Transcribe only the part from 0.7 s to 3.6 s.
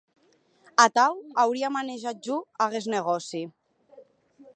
Atau auria manejat jo aguest negòci.